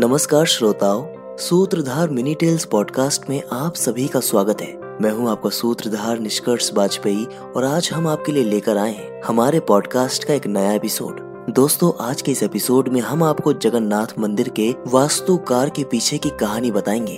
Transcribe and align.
नमस्कार 0.00 0.44
श्रोताओं, 0.44 1.06
सूत्रधार 1.36 2.10
मिनी 2.10 2.34
टेल्स 2.34 2.64
पॉडकास्ट 2.64 3.30
में 3.30 3.42
आप 3.52 3.74
सभी 3.74 4.08
का 4.08 4.20
स्वागत 4.20 4.60
है। 4.60 4.98
मैं 5.02 5.10
हूँ 5.10 5.30
आपका 5.30 5.50
सूत्रधार 5.50 6.18
निष्कर्ष 6.18 6.70
वाजपेयी 6.74 7.24
और 7.24 7.64
आज 7.64 7.90
हम 7.92 8.08
आपके 8.08 8.32
लिए 8.32 8.44
लेकर 8.44 8.76
आए 8.76 8.94
हैं 8.94 9.22
हमारे 9.24 9.60
पॉडकास्ट 9.60 10.24
का 10.24 10.34
एक 10.34 10.46
नया 10.46 10.72
एपिसोड। 10.72 11.20
दोस्तों, 11.50 11.92
आज 12.00 12.22
के 12.22 12.32
इस 12.32 12.42
एपिसोड 12.42 12.88
में 12.88 13.00
हम 13.00 13.22
आपको 13.22 13.52
जगन्नाथ 13.52 14.18
मंदिर 14.18 14.48
के 14.48 14.74
वास्तुकार 14.86 15.70
के 15.70 15.84
पीछे 15.84 16.18
की 16.18 16.30
कहानी 16.30 16.70
बताएँगे। 16.70 17.16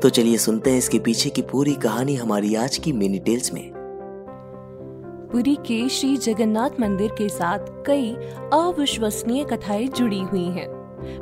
तो 0.00 0.08
चलिए 0.08 0.36
सुनते 0.36 0.70
हैं 0.70 0.78
इसके 0.78 0.98
पीछे 0.98 1.30
की 1.30 1.42
पूरी 1.42 1.74
कहानी 1.74 2.14
हमारी 2.14 2.54
आज 2.54 2.78
की 2.78 2.92
मिनी 2.92 3.18
टेल्स 3.18 3.52
में। 3.52 3.72
पुरी 5.32 5.54
के 5.54 5.88
श्री 5.88 6.16
जगन्नाथ 6.16 6.80
मंदिर 6.80 7.10
के 7.10 7.28
साथ 7.28 7.58
कई 7.86 8.14
अविश्वसनीय 8.52 9.44
कथाएँ 9.44 9.88
जुड़ी 9.88 10.20
हुई 10.20 10.46
हैं। 10.46 10.77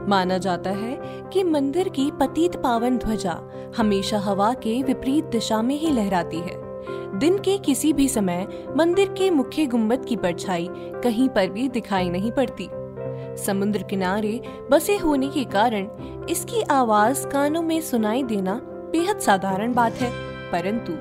माना 0.09 0.39
जाता 0.39 0.71
है 0.71 0.99
कि 1.33 1.45
मंदिर 1.45 1.89
की 1.89 2.11
पतित 2.11 2.57
पावन 2.57 2.99
ध्वजा 2.99 3.41
हमेशा 3.77 4.19
हवा 4.19 4.53
के 4.55 4.83
विपरीत 4.83 5.25
दिशा 5.25 5.63
में 5.63 5.79
ही 5.79 5.91
लहराती 5.91 6.39
है। 6.39 6.67
दिन 7.19 7.39
के 7.39 7.59
किसी 7.59 7.93
भी 7.93 8.09
समय 8.09 8.47
मंदिर 8.77 9.09
के 9.09 9.31
मुख्य 9.31 9.67
गुंबद 9.67 10.05
की 10.05 10.17
परछाई 10.17 10.69
कहीं 10.73 11.29
पर 11.29 11.49
भी 11.49 11.69
दिखाई 11.69 12.09
नहीं 12.09 12.33
पड़ती। 12.33 12.69
समुद्र 13.37 13.83
किनारे 13.83 14.41
बसे 14.71 14.97
होने 14.97 15.29
के 15.29 15.45
कारण 15.45 15.89
इसकी 16.31 16.63
आवाज़ 16.63 17.27
कानों 17.27 17.63
में 17.63 17.81
सुनाई 17.81 18.23
देना 18.23 18.61
बेहद 18.65 19.19
साधारण 19.19 19.75
बात 19.75 19.93
है। 19.93 20.11
परंतु 20.53 20.93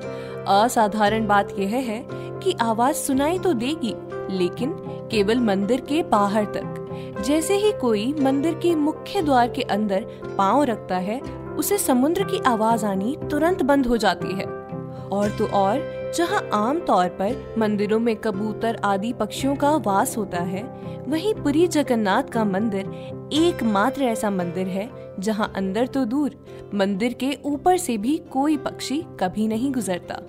असाधारण 0.50 1.26
बात 1.26 1.58
यह 1.58 1.68
है 1.68 2.06
कि 2.12 2.54
आवाज़ 2.60 2.96
सुनाई 2.96 3.38
तो 3.38 3.52
देगी, 3.52 3.94
लेकिन 4.38 4.72
केवल 5.10 5.38
मंदिर 5.38 5.80
के 5.80 6.02
बाहर 6.02 6.44
तक। 6.44 6.85
जैसे 7.22 7.54
ही 7.54 7.72
कोई 7.72 8.12
मंदिर 8.20 8.54
के 8.54 8.74
मुख्य 8.74 9.22
द्वार 9.22 9.48
के 9.48 9.62
अंदर 9.62 10.06
पाँव 10.38 10.62
रखता 10.62 10.96
है, 10.96 11.20
उसे 11.56 11.78
समुद्र 11.78 12.24
की 12.24 12.38
आवाज़ 12.46 12.86
आनी 12.86 13.16
तुरंत 13.30 13.62
बंद 13.62 13.86
हो 13.86 13.96
जाती 13.96 14.34
है। 14.34 14.44
और 15.06 15.36
तो 15.38 15.46
और, 15.46 16.12
जहाँ 16.16 16.48
आम 16.52 16.80
तौर 16.80 17.08
पर 17.08 17.54
मंदिरों 17.58 17.98
में 17.98 18.16
कबूतर 18.16 18.80
आदि 18.84 19.12
पक्षियों 19.12 19.56
का 19.56 19.76
वास 19.76 20.16
होता 20.16 20.38
है, 20.38 20.62
वहीं 21.08 21.34
पुरी 21.34 21.66
जगन्नाथ 21.66 22.22
का 22.22 22.44
मंदिर 22.44 22.86
एकमात्र 23.32 24.02
ऐसा 24.02 24.30
मंदिर 24.30 24.66
है, 24.66 24.90
जहाँ 25.20 25.52
अंदर 25.56 25.86
तो 25.86 26.04
दूर, 26.04 26.36
मंदिर 26.74 27.12
के 27.12 27.38
ऊपर 27.44 27.76
से 27.76 27.98
भी 27.98 28.16
कोई 28.18 28.56
पक्षी 28.56 29.04
कभी 29.20 29.48
नहीं 29.48 29.72
गुजरता। 29.72 30.20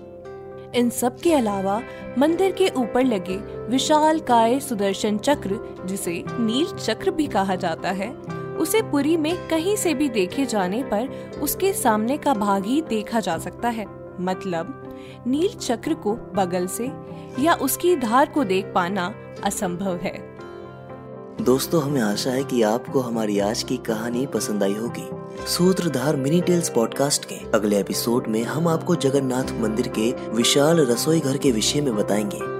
इन 0.75 0.89
सब 0.89 1.19
के 1.19 1.33
अलावा 1.33 1.81
मंदिर 2.17 2.51
के 2.51 2.69
ऊपर 2.69 3.03
लगे 3.03 3.37
विशाल 3.67 4.19
काय 4.19 4.59
सुदर्शन 4.59 5.17
चक्र, 5.17 5.83
जिसे 5.85 6.23
नील 6.31 6.75
चक्र 6.77 7.11
भी 7.11 7.27
कहा 7.27 7.55
जाता 7.55 7.91
है, 7.91 8.11
उसे 8.57 8.81
पुरी 8.81 9.17
में 9.17 9.47
कहीं 9.47 9.75
से 9.75 9.93
भी 9.93 10.09
देखे 10.09 10.45
जाने 10.45 10.83
पर 10.83 11.39
उसके 11.41 11.73
सामने 11.73 12.17
का 12.17 12.33
भाग 12.33 12.65
ही 12.65 12.81
देखा 12.81 13.19
जा 13.19 13.37
सकता 13.37 13.69
है। 13.69 13.85
मतलब 14.19 14.83
नील 15.27 15.47
चक्र 15.47 15.93
को 15.93 16.15
बगल 16.15 16.67
से 16.67 16.91
या 17.39 17.53
उसकी 17.53 17.95
धार 17.95 18.29
को 18.29 18.43
देख 18.43 18.71
पाना 18.75 19.13
असंभव 19.43 19.95
है। 19.95 20.36
दोस्तों, 21.41 21.83
हमें 21.83 22.01
आशा 22.01 22.29
है 22.29 22.43
कि 22.43 22.61
आपको 22.61 22.99
हमारी 22.99 23.39
आज 23.39 23.63
की 23.63 23.77
कहानी 23.77 24.25
पसंद 24.25 24.63
आई 24.63 24.73
होगी। 24.73 25.09
सूत्रधार 25.47 26.15
मिनी 26.15 26.41
टेल्स 26.41 26.69
पॉडकास्ट 26.69 27.25
के 27.25 27.35
अगले 27.35 27.79
एपिसोड 27.79 28.27
में 28.27 28.43
हम 28.43 28.67
आपको 28.67 28.95
जगन्नाथ 28.95 29.43
मंदिर 29.43 29.87
के 29.87 30.31
विशाल 30.31 30.79
रसोई 30.79 31.19
घर 31.19 31.37
के 31.37 31.51
विषय 31.51 31.81
में 31.81 31.95
बताएँगे। 31.95 32.56